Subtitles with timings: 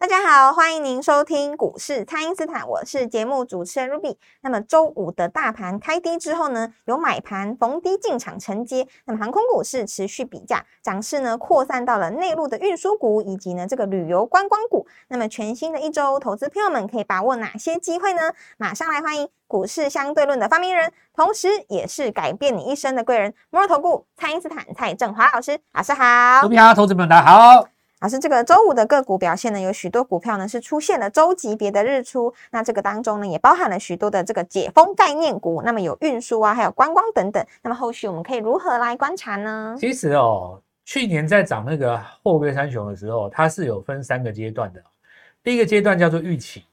[0.00, 4.16] 大家好，欢迎您收听股市蔡因斯坦，我是节目主持人 Ruby。
[4.42, 14.86] 那么周五的大盘开低之后呢，有买盘逢低进场承接，那么航空股市持续比价，涨势呢扩散到了内陆的运输股以及呢这个旅游观光股。
[15.08, 18.32] 那么全新的一周，投资朋友们可以把握哪些机会呢？
[18.56, 26.42] 马上来欢迎股市相对论的发明人，同时也是改变你一生的贵人——摩尔投顾蔡因斯坦蔡振华老师，老师好。
[26.42, 27.77] 卢比好，投资朋友大家好。
[28.00, 37.44] 老师，这个周五的个股表现呢，有许多股票呢是出现了周级别的日出，那这个当中呢也包含了许多的这个解封概念股，那么有运输啊，还有观光等等。
[37.60, 39.76] 那么后续我们可以如何来观察呢？
[39.80, 44.80] 其实哦，去年在涨那个货柜三雄的时候，它是有分三个阶段的。
[45.42, 46.64] 第一个阶段叫做预期，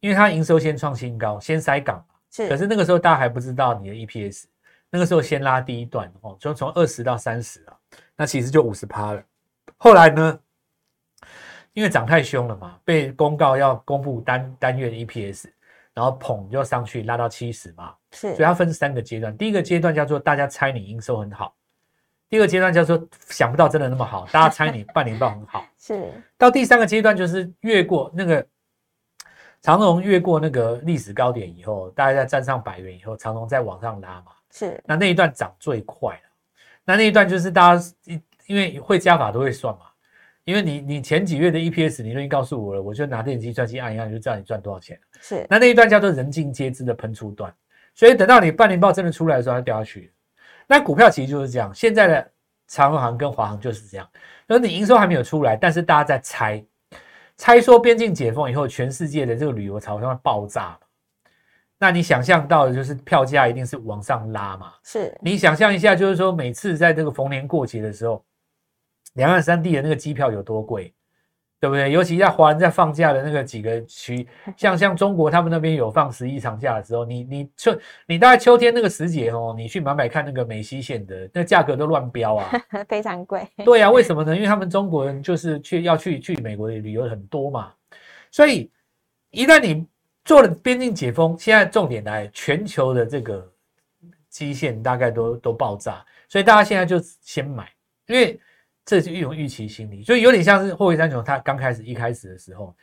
[0.00, 2.50] 因为它营收先创新高，先塞港是。
[2.50, 4.44] 可是那个时候大家还不知道你的 EPS，
[4.90, 7.72] 那个时候先拉第一段哦，就从二十到三十啊，
[8.14, 9.22] 那其实就五十趴了。
[9.78, 10.38] 后来呢？
[11.76, 15.50] 因为涨太凶了嘛，被公告要公布单单月的 EPS，
[15.92, 19.36] 然后捧就上去拉到七十嘛，是，所以它分三个阶段。
[19.36, 21.54] 第一个阶段叫做大家猜你营收很好，
[22.30, 26.10] 第二个阶段叫做想不到真的那么好， 大家猜你半年报很好，是。
[26.38, 28.46] 到第三个阶段就是越过那个
[29.60, 34.82] 长荣越过那个历史高点以后，大家在站上百元以后，长荣再往上拉嘛，是。
[34.86, 36.30] 那那一段涨最快了，
[36.86, 37.84] 那那一段就是大家
[38.46, 39.80] 因为会加法都会算嘛。
[40.46, 47.52] 因为你你前几月的 EPS 你都已经告诉我了，我就拿电子计算机按一按就知道你赚多少钱是，那那一段叫做人尽皆知的喷出段，
[47.96, 50.12] 所以等到你半年报真的出来的时候，它掉下去。
[50.68, 52.30] 那股票其实就是这样，现在的
[52.68, 54.08] 长航跟华航就是这样，
[54.46, 56.64] 而你营收还没有出来，但是大家在猜，
[57.36, 60.78] 猜说边境解封以后，全世界的这个旅游潮将会爆炸
[61.76, 64.72] 那你想象到的就是票价一定是往上拉嘛？
[64.84, 68.24] 是你想象一下，就是说每次在这个逢年过节的时候。
[69.16, 70.94] 两岸三地的那个机票有多贵，
[71.58, 71.90] 对不对？
[71.90, 77.76] 尤其在华人在放假的那个几个区， 像像中国他们那边有放十一长假的时候，你你秋
[78.06, 82.50] 你大概秋天那个时节哦，你去买买看那个美西线的，那价格都乱飙啊，
[82.88, 83.46] 非常贵。
[83.64, 84.34] 对啊，为什么呢？
[84.36, 87.72] 因为他们中国人就是去要去去美国旅游很多嘛，
[88.30, 88.70] 所以
[89.30, 89.86] 一旦你
[90.24, 93.50] 做了边境解封，现在重点来全球的这个
[94.28, 97.66] 基线大概都都爆炸，所以大家现在就先买，
[98.08, 98.38] 因为。
[98.86, 102.74] 这是一种预期心理，所以有点像是货柜三雄，它刚开始一开始的时候，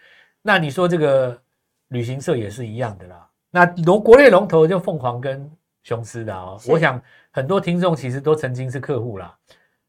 [0.42, 1.42] 那你说这个
[1.88, 3.30] 旅行社也是一样的啦。
[3.50, 5.50] 那龙国内龙头就凤凰跟
[5.84, 9.34] 雄狮的哦，我想很多听众其实都曾经是客户啦，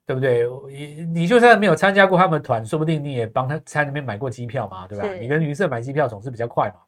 [0.06, 0.46] 对不对？
[0.68, 5.12] 你你就算没有参加过他们团，说不定你也帮他在那边买过机票嘛，对吧？
[5.14, 6.80] 你跟旅行社买机票总是比较快嘛，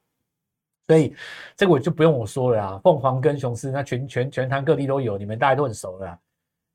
[0.87, 1.17] 所以
[1.57, 2.81] 这个我就不用我说了啊。
[2.85, 6.19] 凤凰跟雄狮，那全全全台各地都有，你们大家都很熟了。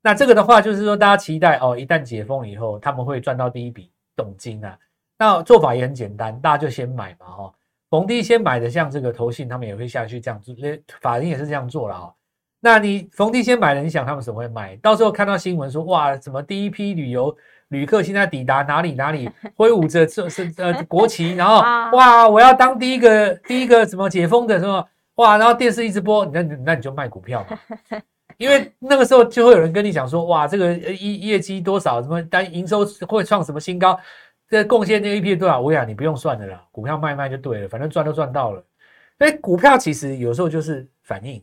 [0.02, 4.76] 那这个的话，就是说大家期待哦，一旦解封以后，他们会赚到第一笔动金啊。
[5.16, 7.52] 那做法也很简单，大家就先买嘛，哈，
[7.88, 10.54] 逢低先买的，像这个投信，他们也会下去这样做，
[11.00, 12.12] 法人也是这样做了哦。
[12.58, 14.74] 那你逢低先买的，你想他们怎么会买？
[14.76, 17.36] 到时候看到新闻说，哇，什么第一批旅游
[17.68, 21.60] 旅客现在抵达哪里哪里，挥舞着这是呃国旗，然后
[21.96, 24.84] 哇，我要当第一个第一个什么解封的，是吧？
[25.16, 27.58] 哇，然后电视一直播，那那你就卖股票嘛。
[28.38, 33.98] 因为那个时候就会有人跟你讲说，哇，这个业业绩多少，什么单营收会创什么新高，
[34.48, 38.64] 这贡献那 A P 多少，我讲你不用算的啦，股票卖卖就对了，反正赚都赚到了。
[39.18, 41.40] 所以股票其实有时候就是反应，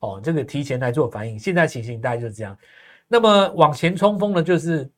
[0.00, 1.38] 哦，这个提前来做反应。
[1.38, 2.56] 现在情形大概就是这样。
[3.08, 4.88] 那么往前冲锋的，就是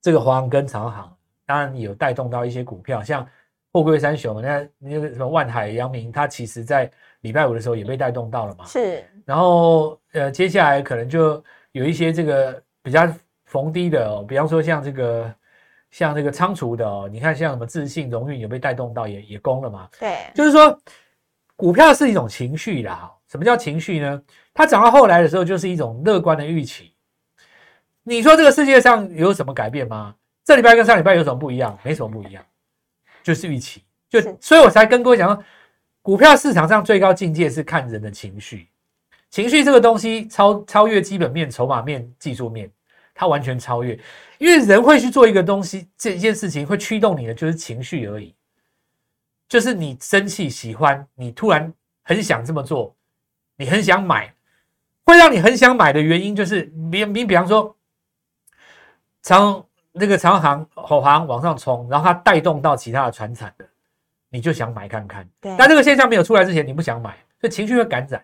[0.00, 1.16] 这个华航跟长航，
[1.46, 3.26] 当然有带动到一些股票，像
[3.72, 6.90] 货柜三雄，那那个什么万海、阳明，它其实在
[7.20, 8.66] 礼拜五的时候也被带动到了嘛。
[8.66, 9.02] 是。
[9.24, 11.42] 然后，呃，接下来可能就
[11.72, 13.06] 有一些这个比较
[13.46, 15.34] 逢低的哦，比方说像这个，
[15.90, 19.88] 像这个仓储的哦，你看像什么自信、荣运有被带动到，也也攻了嘛。
[19.98, 20.78] 对，就是说，
[21.56, 23.10] 股票是一种情绪啦。
[23.28, 24.22] 什么叫情绪呢？
[24.52, 26.94] 它涨到后来的时候，就是一种乐观的预期。
[28.02, 30.14] 你说这个世界上有什么改变吗？
[30.44, 31.78] 这礼拜跟上礼拜有什么不一样？
[31.82, 32.44] 没什么不一样，
[33.22, 33.82] 就是预期。
[34.10, 35.44] 就所以我才跟各位讲说，
[36.02, 38.68] 股票市场上最高境界是看人的情绪。
[39.32, 42.70] 情绪这个东西超超越基本面、筹码面、技术面，
[43.14, 43.98] 它完全超越。
[44.36, 48.34] 因为人会去做一个东西，这件事情会驱动你的就是情绪而已。
[49.48, 52.94] 就是你生气、喜欢，你突然很想这么做，
[53.56, 54.34] 你很想买，
[55.06, 57.74] 会让你很想买的原因就是你你比方说
[59.22, 63.64] 长那个长航、后航往上冲，然后它带动到其他的船产的，
[64.28, 65.26] 你就想买看看。
[65.40, 68.22] 对，但这个现象没有出来之前，你不想买，所以情绪会感染。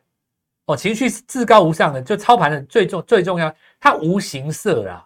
[0.68, 5.02] 哦，情绪是至高无上的，就操盘的最重最重要，它无形色啊，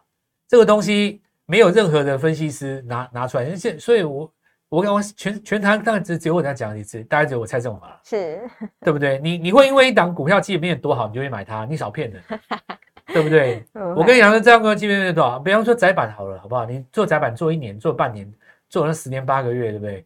[0.49, 3.55] 这个东西没有任何的分析师拿拿出来。
[3.55, 4.29] 现所以，我
[4.69, 8.41] 我我全全台当然只只有我在讲一次，大家只有我蔡正华了，是
[8.81, 9.21] 对不对？
[9.21, 11.65] 你你会因为一档股票基本面多好，你就会买它？
[11.65, 12.21] 你少骗人，
[13.15, 13.65] 对不对？
[13.97, 15.39] 我跟你讲，这样个基本面多少？
[15.39, 16.67] 比方说窄板好了，好不好？
[16.67, 18.29] 你做窄板做一年，做半年，
[18.69, 20.05] 做了十年八个月，对不对？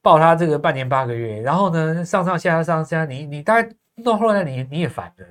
[0.00, 3.68] 报它这个半年八个月，然后呢上上下下上下，你你大概。
[4.02, 5.26] 到后来你你也烦了，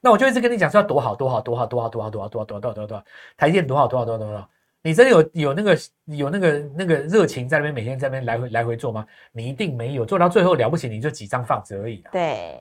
[0.00, 3.04] 那我就一直跟你讲说要多好多好多好多好多好多好多好多好多好多好，
[3.36, 4.48] 台电多好多好多多少，
[4.82, 9.06] 你真的有有那个有那个那个热情在那边每天在那边来回来回做吗？
[9.32, 12.02] 你一定没有，做到最后了不起你就几张放着而已。
[12.10, 12.60] 对，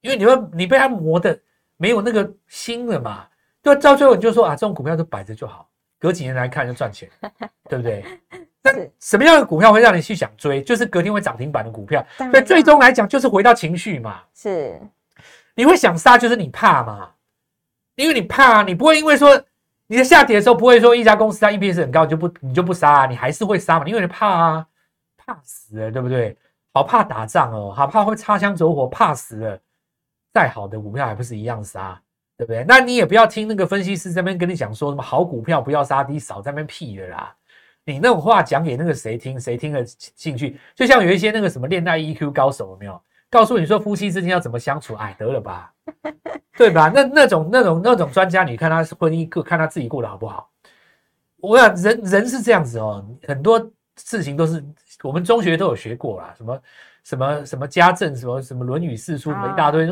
[0.00, 1.38] 因为你会你被他磨的
[1.76, 3.26] 没有那个心了嘛，
[3.62, 7.08] 对，到最后你就说啊，这种股票都摆着就好，隔几年来看就赚钱，
[7.68, 8.04] 对不对？
[8.64, 10.62] 那什么样的股票会让你去想追？
[10.62, 12.04] 就是隔天会涨停板的股票。
[12.16, 14.22] 所以最终来讲，就是回到情绪嘛。
[14.34, 14.80] 是，
[15.54, 17.10] 你会想杀，就是你怕嘛？
[17.96, 19.38] 因为你怕，啊你不会因为说
[19.86, 23.06] 你在下跌的时候，不会说一家公司它 EPS 很高，就不你就不杀啊？
[23.06, 23.86] 你还是会杀嘛？
[23.86, 24.66] 因为你怕啊，
[25.18, 26.34] 怕死了，对不对？
[26.72, 29.60] 好怕打仗哦，好怕会擦枪走火，怕死了。
[30.32, 32.00] 再好的股票还不是一样杀，
[32.36, 32.64] 对不对？
[32.66, 37.36] 那你也不要听那个分析师这边跟你讲说什么好股票不要杀低，少在那边屁的啦。
[37.86, 40.58] 你那种话讲给那个谁听，谁听了兴趣？
[40.74, 44.94] 就像有一些那个什么恋爱 EQ 高手，有没有告诉你说夫妻之间要怎么相处？
[44.94, 45.72] 哎，得了吧，
[46.56, 46.90] 对吧？
[46.94, 50.50] 那那种那种那种专家，你看他婚姻过，看他自己过得好不好？
[51.36, 54.64] 我想人人是这样子哦，很多事情都是
[55.02, 56.60] 我们中学都有学过啦，什么
[57.02, 59.86] 什么什么家政，什么什么《论语》四书，一大堆，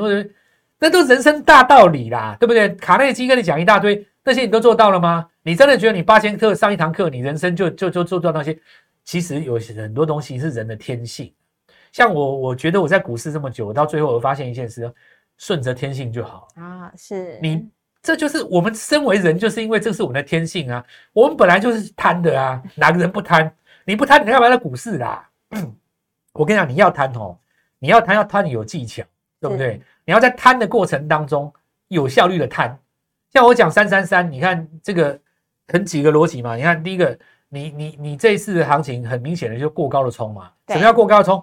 [0.79, 2.71] 那都人生大道理啦，对不对？
[2.77, 4.07] 卡内基跟你讲一大堆。
[4.25, 5.29] 那些你都做到了吗？
[5.43, 8.57] 你真的觉得你八千课上一堂课，你人生就就就做到那些？
[9.05, 11.33] 其实有很多东西是人的天性。
[11.91, 14.91] 像我，我觉得我在股市这么久，到最后我发现一件事：
[15.39, 16.93] 顺着天性就好啊。
[16.97, 17.69] 是你，
[18.01, 20.85] 这就是我们身为人，就是因为这是我们的天性啊。
[21.13, 23.51] 我们本来就是贪的啊，哪个人不贪？
[23.85, 25.29] 你不贪，你干嘛在股市啦？
[26.33, 27.37] 我跟你讲，你要贪哦，
[27.81, 29.03] 你要贪要贪，你有技巧，
[29.41, 29.83] 对不对？
[30.05, 31.53] 你要在贪的过程当中
[31.89, 32.79] 有效率的贪。
[33.33, 35.19] 像我讲三三三，你看这个
[35.69, 36.55] 很几个逻辑嘛？
[36.55, 37.19] 你看第一个，
[37.49, 40.51] 你你你这一次的行情很明显的就过高的冲嘛？
[40.69, 41.43] 什么叫过高冲？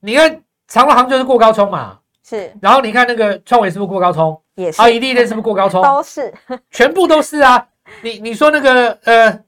[0.00, 1.98] 你看长隆行就是过高冲嘛？
[2.24, 2.52] 是。
[2.60, 4.40] 然后你看那个创维是不是过高冲？
[4.56, 4.82] 也是。
[4.82, 5.80] 啊，一利电是不是过高冲？
[5.82, 6.34] 都是。
[6.70, 7.68] 全部都是啊！
[8.02, 9.44] 你你说那个呃，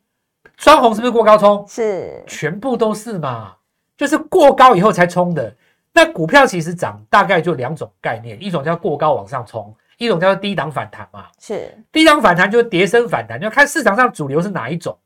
[0.56, 1.64] 双红是不是过高冲？
[1.66, 2.22] 是。
[2.28, 3.54] 全部都是嘛？
[3.96, 5.52] 就是过高以后才冲的。
[5.92, 9.74] 那股票其实涨大概就两种概念，一种叫过高往上冲。
[10.04, 11.72] 一种叫做低档反弹嘛，是。
[11.90, 14.98] 低档反弹就是跌升反弹，要看市场上主流是哪一种，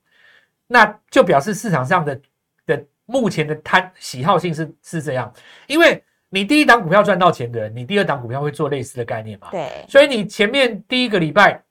[0.66, 2.20] 那就表示市场上的
[2.66, 5.32] 的目前的贪喜好性是是这样，
[5.66, 11.62] 因为你第一档股票赚到钱的人，你第二档股票会做类似的概念嘛，对，所以你前面第一个礼拜，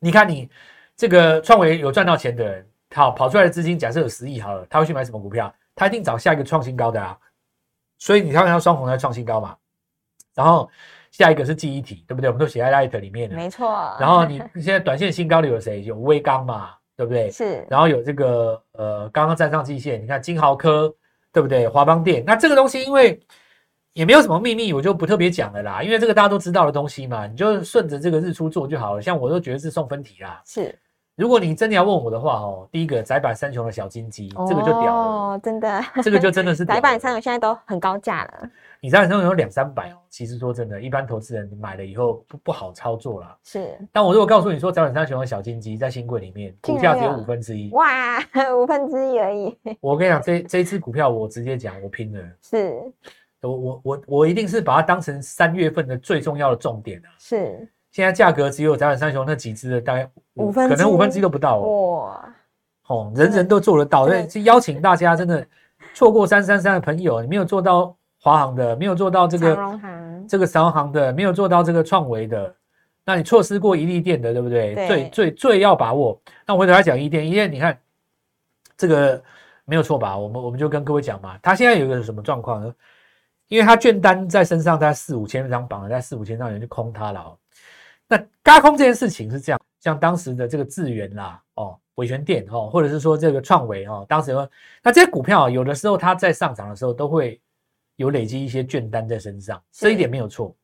[0.00, 0.48] 你看你
[0.96, 5.54] 这个创维有赚到钱的人，好跑出来的资金假设有十亿好了，他会去买什么股票？
[5.74, 7.18] 他一定找下一个创新高的啊，
[7.98, 9.56] 所以你看看双红在创新高嘛，
[10.34, 10.70] 然后。
[11.16, 12.28] 下一个是记忆体，对不对？
[12.28, 13.96] 我们都写在 Light 里面的，没错。
[13.98, 15.82] 然后你 现在短线新高的有谁？
[15.82, 17.30] 有微钢嘛，对不对？
[17.30, 17.66] 是。
[17.70, 20.94] 然后有这个呃，刚刚站上季线，你看金豪科，
[21.32, 21.66] 对不对？
[21.66, 23.18] 华邦电，那这个东西因为
[23.94, 25.82] 也没有什么秘密，我就不特别讲了啦。
[25.82, 29.00] 因为这个大家都知道的东西嘛，你就顺着这个日出做就好了。
[29.00, 30.42] 像我都觉得是送分题啦。
[30.44, 30.78] 是。
[31.16, 34.92] 如果你真的要问我的话哦，第一个窄板三雄的小金鸡，这个就屌了。
[34.92, 35.82] 哦，真的。
[36.02, 38.50] 这个就真的是窄板三雄现在都很高价了。
[38.82, 43.34] 你在上有两三百哦，其实说真的，一般投资人买了以后不不好操作啦。
[43.42, 48.18] 是，但我如果告诉你说，窄板三雄的小金鸡在新贵里面，股价只有五分之一，哇，
[48.54, 49.58] 五分之一而已。
[49.80, 52.22] 我跟你讲，这这一支股票，我直接讲，我拼了。
[52.42, 52.78] 是，
[53.40, 57.08] 我我我我一定是把它当成三月份的最重要的重点啊。
[57.18, 61.64] 是，现在价格只有早晚三雄那几只的，大概五分，可能五分之一都不到哦。
[62.02, 62.34] 哇，
[62.88, 65.46] 哦，人人都做得到，所以邀请大家真的
[65.94, 67.96] 错过三三三的朋友，你没有做到。
[68.18, 69.80] 华航的没有做到这个，
[70.28, 72.52] 这个长航的没有做到这个创维的，
[73.04, 74.74] 那你错失过一利店的，对不对？
[74.74, 76.20] 最最最要把握。
[76.44, 77.78] 那我回头来讲一店，一店你看
[78.76, 79.22] 这个
[79.64, 80.18] 没有错吧？
[80.18, 82.74] 我们我们就跟各位讲嘛，他现在有一个什么状况呢？
[83.46, 87.36] 因为他券单在身上，在四五千张绑了，在四五千张人就空它了。
[88.08, 94.32] 那嘎空这件事情是这样，像当时的这个智源啦，哦，伟权店哦，或者是说这个创维哦，当时
[94.82, 97.40] 那这些股票有的时候它在上涨的时候都会。
[97.98, 100.54] 有累积一些券单在身上，这一点没有错。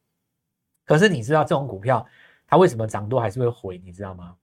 [0.85, 2.07] 可是你知道这种股票
[2.47, 3.79] 它为什么涨多还是会回？
[3.79, 4.37] 你知道吗？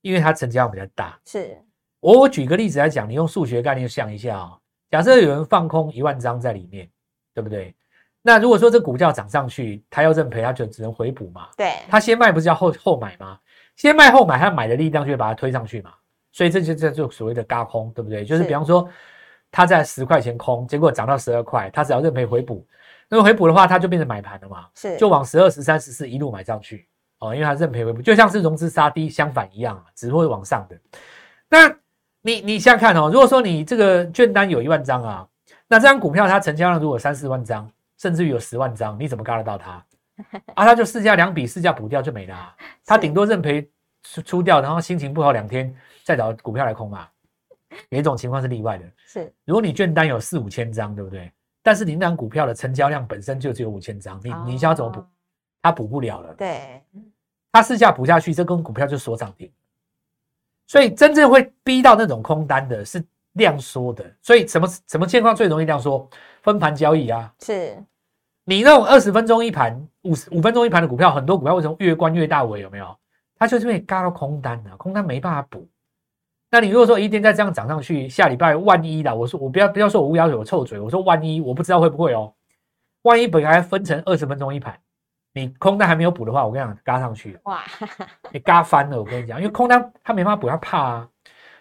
[0.00, 1.20] 因为它成交量比较大。
[1.26, 1.62] 是
[2.00, 4.58] 我我举个例子来讲，你用数学概念想一下啊、
[4.90, 6.90] 假设有人放空一万张在里面，
[7.34, 7.74] 对不对？
[8.22, 11.48] 那如果说这股价涨上去，他要认赔，他就只能回补嘛。
[11.56, 13.38] 对，他先卖不是要后后买吗？
[13.76, 15.90] 先卖后买，他买的力量就会把它推上去嘛。
[16.32, 18.24] 所以这就这就所谓的嘎空，对不对？
[18.24, 18.88] 就是是比方说
[19.50, 22.64] 他在十块钱空，结果涨到十二块，他只要认赔回补，
[23.08, 26.86] 那么回补的话，他就变成买盘了嘛，是就往十二、十三、十四一路买上去
[27.20, 30.78] 哦，因为他认赔回补，就像是融资杀低相反一样啊，只会往上的。
[31.48, 31.74] 那
[32.20, 35.26] 你你想想看哦，如果说你这个券单有一万张啊，
[35.66, 37.68] 那这张股票它成交量如果三四万张，
[38.00, 39.72] 甚至于有十万张，你怎么嘎得到它？
[40.56, 43.70] 啊，他就市价两笔，市价补掉就没了、啊， 它顶多认赔
[44.02, 47.06] 出出掉，然后心情不好两天再找股票来空嘛。
[47.90, 51.30] 有一种情况是例外的，是如果你券单有四五千张，对不对？
[51.62, 55.06] 但是你那张股票的成交量本身就只有五千张，你你想要怎么补哦？
[55.60, 56.34] 它补不了了。
[56.34, 56.82] 对，
[57.52, 59.52] 它市价补下去，这根股票就锁涨停。
[60.66, 64.04] 所以真正会逼到那种空单的是量缩的。
[64.22, 66.08] 所以什么什么情况最容易量缩？
[66.42, 67.32] 分盘交易啊！
[67.40, 67.76] 是
[68.44, 72.60] 你那种二十分钟一盘、五十五分钟一盘的股票，很多股票为什么越关越大尾？
[72.60, 72.96] 有没有？
[73.38, 75.66] 它就是因为嘎到空单啊，空单没办法补。
[76.50, 82.32] 那你如果说一天再这样涨上去，下礼拜万一啦，我说我不要不要说我乌鸦嘴，我臭嘴，我说万一我不知道会不会哦。
[83.02, 84.76] 万一本来分成二十分钟一盘，
[85.32, 87.40] 你空单还没有补的话，我跟你讲，嘎上去了。
[87.44, 87.62] 哇，
[88.32, 91.08] 你嘎翻了，我跟你讲，因为空单它没办法补，它怕啊。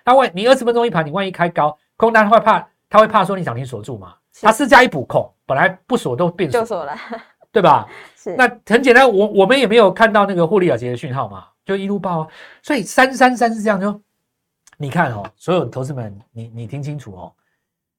[0.03, 4.15] 那万你二十分钟一盘，你万一开高，空单它会怕，它会怕说你涨停锁住嘛。
[4.33, 6.95] 是它市价一补空，本来不锁都变锁，就锁了，
[7.51, 7.89] 对吧？
[8.15, 8.35] 是。
[8.35, 12.27] 那很简单，我我们也没有看到那个获利了结的讯号嘛，就一路爆啊。
[12.61, 13.99] 所以三三三是这样，就
[14.77, 17.33] 你看哦，所有投资们，你你听清楚哦，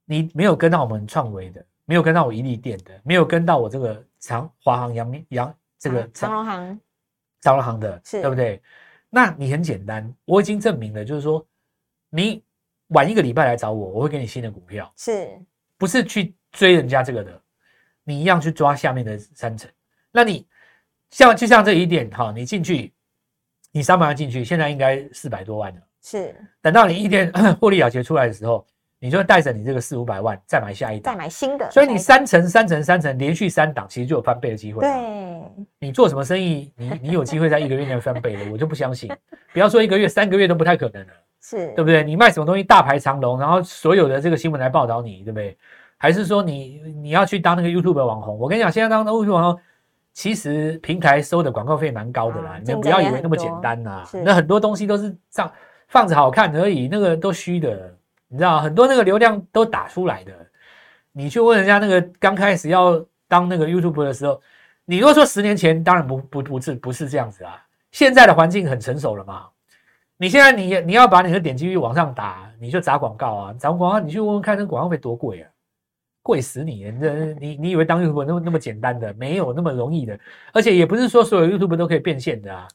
[0.04, 6.80] 你没有跟到我们创维的，没有跟到我一利店的，没有跟到我这个长华航、阳明、阳这个长荣行
[7.40, 8.20] 长荣行的，是。
[8.20, 8.62] 对不对？
[9.08, 11.44] 那你很简单，我已经证明了，就是说
[12.10, 12.44] 你
[12.90, 15.28] 晚一个礼拜来找我，我会给你新的股票，是。
[15.76, 17.40] 不是去追人家这个的，
[18.04, 19.70] 你一样去抓下面的三层。
[20.10, 20.46] 那你
[21.10, 22.92] 像就像这一点哈，你进去，
[23.72, 25.80] 你三百万进去，现在应该四百多万了。
[26.02, 28.66] 是，等到你一天 获利了结出来的时候，
[28.98, 31.18] 你就带着你这个四五百万再买下一档再。
[31.18, 39.10] 买新的，所以你三层、三层、三层连续三档，其实就有翻倍的机会。，对你做什么生意，你你有机会在一个月内翻倍的，我就不相信。
[39.52, 41.12] 不要说一个月，三个月都不太可能了。
[41.40, 42.02] 是，对不对？
[42.02, 45.56] 你卖什么东西大排长龙，然后所有的这个新闻来报道你，对不对？
[46.02, 48.38] 还是说你你要去当那个 YouTube 网红？
[48.38, 49.60] 我跟你讲，现在当 YouTube 网红，
[50.14, 55.52] 其实平台收的广告费蛮高的啦，啊你们不要以为那么简单呐、那很多东西都是上
[55.88, 57.94] 放着好看而已，那个都虚的，
[58.28, 60.32] 你知道，很多那个流量都打出来的。
[61.12, 64.40] 你去问人家那个刚开始要当那个 YouTube 的时候，
[64.86, 69.48] 你如果说十年前，当然不不不是不是这样子啊，现在的环境很成熟了嘛。
[70.16, 75.48] 你现在你你要把你的点击率往上打，你就砸广告啊，砸广告你去问问看，那广告费多贵啊，
[76.22, 76.90] 贵死你！
[76.90, 80.18] 你你你以为当 YouTube 那么那么简单的，没有那么容易的，
[80.52, 82.68] 而且也不是说所有 YouTube 都可以变现的啊。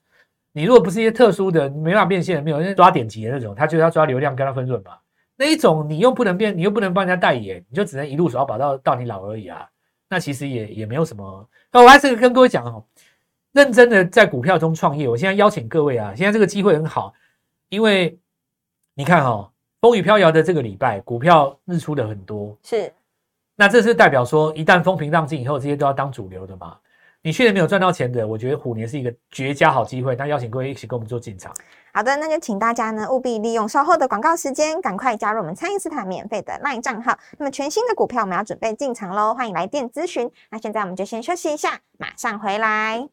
[0.51, 4.93] 你如果不是一些特殊的，没办法变现的，没有人抓点击的那种，他就要抓流量跟他分润嘛。
[5.35, 9.67] 那一种你又不能变，你又不能帮人家代言，你就只能一路耍宝到到你老而已啊。
[10.09, 11.49] 那其实也也没有什么。
[11.71, 12.85] 那我还是跟各位讲哦，
[13.51, 17.13] 认真的在股票中创业，我现在邀请各位啊，现在这个机会很好，
[17.69, 18.17] 因为
[18.93, 22.93] 你看哦，风雨飘摇的这个礼拜，股票日出的很多，是
[23.55, 26.75] 那这是代表说，一旦风平浪静以后，这些都要当主流的嘛。
[27.21, 30.15] 你去年没有赚到钱的，我觉得虎年是一个绝佳好机会。
[30.15, 31.51] 那邀请各位一起跟我们做进场。
[31.91, 37.17] 好的，那就请大家呢务必利用稍后的广告时间，赶快加入我们蔡因斯坦免费的 LINE 账号。
[37.39, 40.29] 那么全新的股票我们要准备进场喽，欢迎来电咨询。
[40.51, 43.07] 那现在我们就先休息一下，马上回来。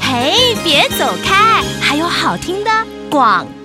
[0.00, 2.70] 嘿，别走开，还有好听的
[3.10, 3.63] 广告。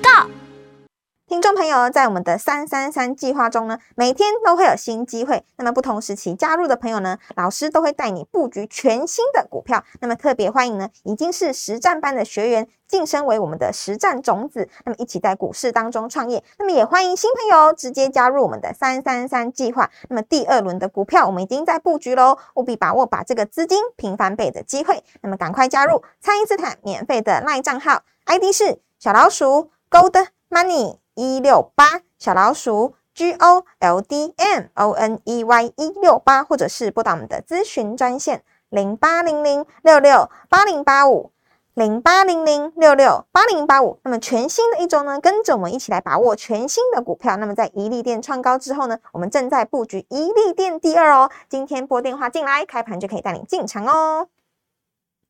[1.29, 5.45] 听众朋友，在我们的三三三计划中呢，每天都会有新机会。
[5.57, 9.83] 那么不同时期加入的朋友呢，老师都会带你布局全新的股票。
[10.01, 16.43] 那么特别欢迎呢，已经是实战班的学员晋升为我们的实战种子，那么一起在股市当中创业。
[16.57, 19.87] 那么也欢迎新朋友直接加入我们的三三三计划。
[20.09, 25.03] 那么第二轮的股票我们已经在布局喽，务必把握把这个资金平翻倍的机会。
[25.21, 30.97] 那么赶快加入蔡因斯坦免费的 LINE 账号，ID 是小老鼠 Gold Money。
[31.19, 41.31] 一六八小老鼠 G O L D M O N E Y 一六八，或者是拨打我们的咨询专线零八零零六六八零八五
[41.73, 43.99] 零八零零六六八零八五。
[44.03, 47.35] 那么全新的一周呢，跟着我们一起来把握全新的股票。
[47.35, 51.29] 那么在一利店创高之后呢，我们正在布局一利店第二哦。
[51.49, 54.29] 今天拨电话进来，开盘就可以带你进场哦。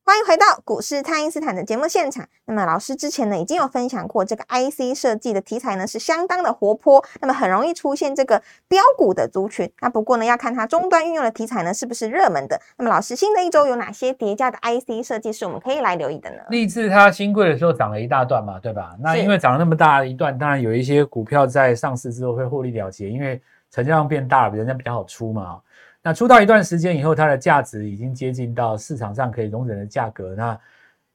[0.10, 2.28] 欢迎回到股市，爱因斯坦的节目现场。
[2.46, 9.72] 那么老师之前呢已经有分享过，这个 IC 设计的题材呢是相当的活泼，那么很容易出现这个标股的族群。
[9.82, 12.60] 那不过呢要看它终端运用的题材呢是不是热门的。
[12.78, 16.38] 那么老师新的一周有哪些叠加的 IC 设计是我们可以来留意的呢？
[16.50, 18.96] 立志它新贵的时候涨了一大段嘛，对吧？
[19.00, 23.40] 那因为涨了那么大一段，当然有一些股票在上市之后会获利了结，因为
[23.70, 25.60] 成交量变大了，人家比较好出嘛。
[26.02, 30.34] 那出道一段时间以后，它的价值已经接近到市场上可以容忍的价格。
[30.36, 30.60] 那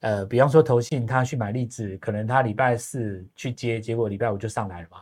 [0.01, 4.99] 呃，比方说投信，他去买励志，可能他礼拜四去接，结果礼拜五就上来了嘛。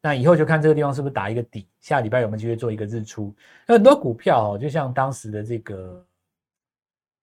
[0.00, 3.32] 那以后就看这个地方是不是打一个底，下礼拜有没有机会做一个日出。
[3.68, 6.04] 很多股票哦，就像当时的这个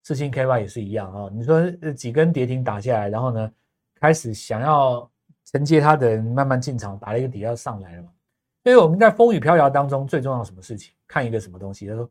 [0.04, 1.30] 四星 KY 也是一样啊。
[1.34, 3.52] 你说几根跌停打下来，然后呢，
[4.00, 5.12] 开始想要
[5.44, 8.10] 承接它的人慢慢进场，打了一个底要上来了嘛。
[8.64, 10.94] 所以我们在风雨飘摇当中，最重要什么事情？
[11.10, 11.88] 看一个什么东西？
[11.88, 12.10] 他说，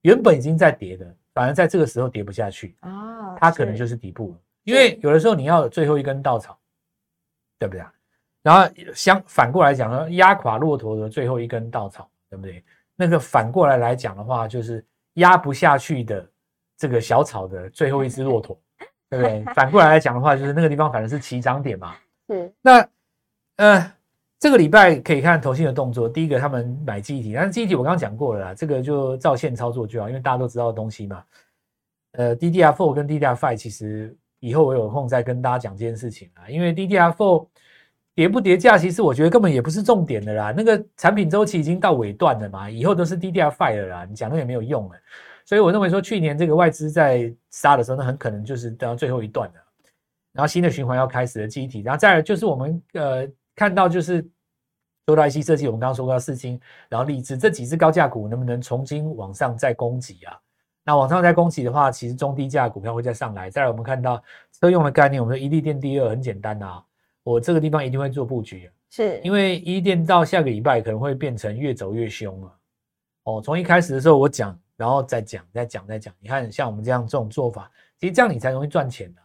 [0.00, 4.38] 原本已经在跌的，反而在这个时候跌不下去啊，它可能就是底部了。
[4.64, 6.58] 因为有的时候你要最后一根稻草，
[7.58, 7.84] 对不对？
[8.42, 12.64] 然后相反过来讲呢，压垮骆驼的最后一根稻草，对不对？
[12.96, 16.26] 那个反过来来讲的话，就是压不下去的
[16.76, 18.58] 这个小草的最后一只骆驼，
[19.10, 19.44] 对不对？
[19.54, 21.94] 反过来来讲的话，就是那个地方反正是起涨点嘛。
[22.28, 22.52] 是。
[22.62, 22.88] 那
[23.56, 23.92] 呃。
[24.40, 26.08] 这个礼拜可以看投信的动作。
[26.08, 31.24] 第一个，他们买记忆体，但是记忆体我刚刚讲过了啦，这个就照线操作就好，因为大家都知道的东西嘛。
[32.12, 36.48] 呃，DDR4 跟 DDR5 其实以后我有空再跟大家讲这件事情啊。
[36.48, 37.46] 因为 DDR4
[38.14, 40.54] 叠不叠价，其实我觉得根本也不是重点的啦。
[40.56, 44.94] 那个产品周期已经到尾段了嘛，以后都是 DDR5 了啦，你讲那也没有用了。
[45.44, 49.54] 所以我认为说，去年这个外资在杀的时候，那很可能就是到最后一段了，
[50.32, 53.28] 然后新的循环要开始的记忆体，然后再就是我们呃。
[53.58, 54.24] 看到就是
[55.04, 60.38] 说到 IC 设计，我们刚刚说过四星，然后立志这几只高价股能不能重新往上再攻击啊？
[60.84, 63.50] 那往上再攻击的话，其实中低价股票会再上来。
[63.50, 66.84] 再来，我们看到车用的概念，我们说一利电第二很简单啊，
[67.24, 72.54] 我这个地方一定会做布局，是因为一利电到下个礼拜可能会变成越走越凶啊。
[73.24, 77.68] 哦，从一开始的时候我讲，然后再讲，再讲，再讲，你看像我们这样这种做法，
[77.98, 79.20] 其实这样你才容易赚钱的。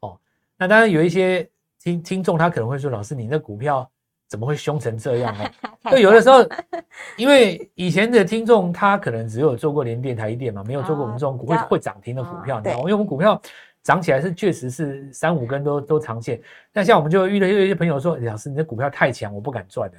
[0.00, 0.20] 哦，
[0.56, 1.50] 那当然有一些。
[1.84, 3.88] 听听众他可能会说：“老师，你那股票
[4.26, 5.44] 怎么会凶成这样呢？”
[5.92, 6.38] 就有的时候，
[7.18, 12.58] 因为以前的听众他可能只有做过联电、台一电嘛， 没有做过我们这种股会会涨停的股票。
[12.58, 13.38] 你知道因为我们股票
[13.82, 16.40] 涨起来是确实是三五根都都长线。
[16.72, 19.98] 那像我们就遇到有一些朋友说：“老师，你的股票太强，我不敢赚的。”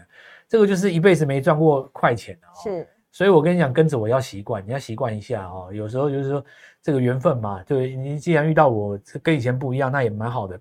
[0.50, 2.48] 这个就是一辈子没赚过快钱的。
[2.64, 5.70] 是，所以我跟你讲，跟着我要习惯，你要习惯一下哦。
[5.72, 6.44] 有时候就是说
[6.82, 10.60] 这个缘分嘛，对你既然遇到我跟以前不一样，那也蛮好的。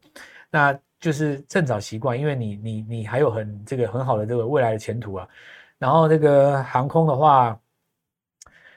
[0.51, 0.79] 那。
[1.05, 5.29] 就是趁早习惯，因为你你你还有很这个很好的这个未来的前途啊。
[5.79, 7.55] 然后这个航空的话，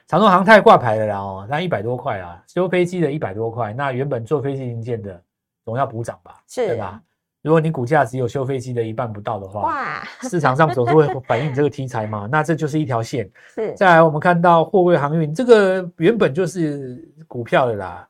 [0.06, 5.18] 长荣航太挂牌的啦哦，那一百多块啊，修飞机的一百多块，那原本坐飞机零件的
[5.64, 7.00] 总要补涨吧，是对吧？
[7.40, 13.30] 如果你股价只有修飞机的一半不到的话，哇，市场上总是会反映这个题材嘛，那这就是一条线。
[13.54, 18.06] 是，再来我们看到货柜航运这个原本就是股票的啦。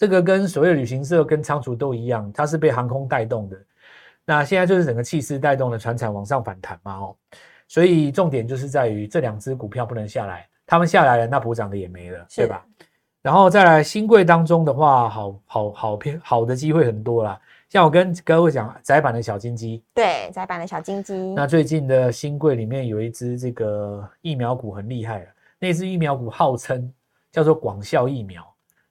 [0.00, 3.56] 这个跟所谓的旅行社跟仓储都一样，它是被航空带动的。
[4.24, 7.16] 那现在就是整个气势带动的船产往上反弹嘛，哦，
[7.68, 12.64] 所以重点就是在于这两只股票不能下来，他们下来了，那补涨的也没了，对吧？
[13.20, 17.38] 然后再来新贵当中的话，好好好偏好的机会很多啦。
[17.68, 21.12] 像我跟各位讲窄板的小金鸡，对，窄板的小金鸡。
[21.34, 25.26] 那最近的新贵里面有一只这个疫苗股很厉害了，
[25.58, 26.90] 那只疫苗股号称
[27.30, 28.49] 叫做广效疫苗。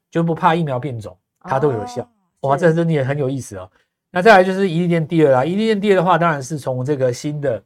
[0.09, 2.07] 就不怕疫苗变种，它都有效
[2.41, 2.55] 哇！
[2.55, 3.69] 这真的也很有意思哦。
[4.11, 7.63] 那再来就是一利电第二啦，一利电第二的话，当然是从这个新的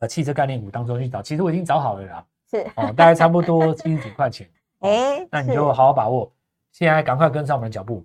[0.00, 1.22] 呃汽车概念股当中去找。
[1.22, 4.48] 其实我已经找好了啦，是哦，大概差不多七十几块钱。
[4.80, 6.30] 哎，那你就好好把握，
[6.72, 8.04] 现在赶快跟上我们的脚步。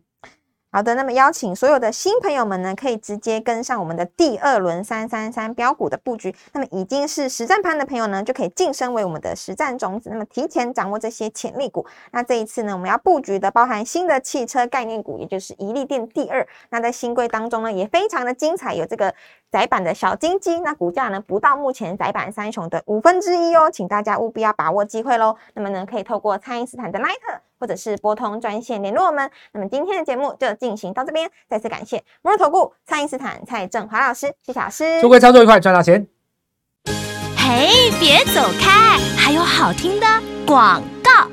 [0.76, 6.34] 好的，那么邀请所有的新朋友们呢，可以直接跟上我们的第二轮三三三标股的布局。
[6.52, 10.10] 那么已经是实战盘的朋友呢，就可以晋升为我们的实战种子。
[10.10, 11.86] 那么提前掌握这些潜力股。
[12.10, 16.44] 那这一次呢，我们要布局的包含新的汽车概念股，也就是一利电第二。
[16.72, 19.14] 那在新贵当中呢，也非常的精彩，有这个
[19.52, 20.60] 窄板的小金鸡。
[20.62, 25.36] 那股价呢，不到目前窄板三雄的五分之一哦，请大家务必要把握机会喽。
[25.54, 27.42] 那么呢，可以透过蔡因斯坦的 Light。
[27.64, 29.32] 或者是拨通专线联络我们。
[29.54, 35.00] 那么今天的节目就进行到这边，再次感谢摩尔投顾蔡因斯坦蔡振华老师，谢谢老师。
[35.00, 36.06] 祝各位操作愉快，赚大钱！
[37.38, 40.06] 嘿，别走开，还有好听的
[40.46, 41.30] 广告。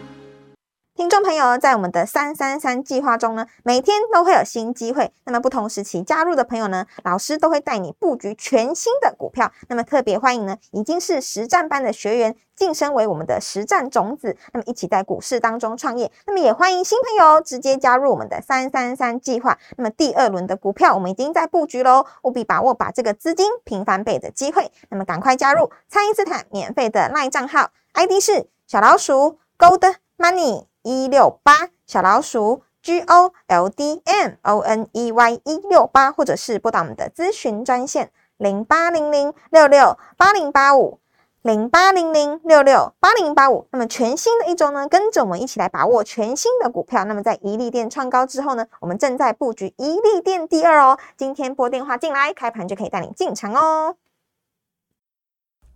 [1.01, 5.11] 听众朋友，在我们的三三三计划中呢，每天都会有新机会。
[5.25, 9.51] 那么不同时期加入的朋友呢，老师都会带你布局全新的股票。
[9.69, 16.13] 那么特别欢迎呢，已经是实战班的学员晋升为我们的实战种子，那么一起在股市当中创业。
[16.27, 19.57] 那么也欢迎新朋友直接加入我们的三三三计划。
[19.79, 24.71] 那么第二轮的股票我们已经在布局喽，务必把握把这个资金平翻倍的机会。
[24.91, 30.70] 那么赶快加入蔡因斯坦免费的赖账号，ID 是小老鼠 Gold Money。
[30.83, 40.99] 一六八小老鼠 G O L D M O N E Y 一六八，或者是拨打我们的咨询专线零八零零六六八零八五
[41.43, 43.67] 零八零零六六八零八五。
[43.71, 47.05] 那么全新的一周呢，跟着我们一起来把握全新的股票。
[47.05, 50.99] 那么在一利店创高之后呢，我们正在布局一利店第二哦。
[51.17, 53.97] 今天拨电话进来，开盘就可以带你进场哦。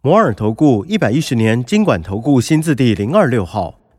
[0.01, 3.75] 摩尔投顾一百一十年经管投顾新字第零二六号。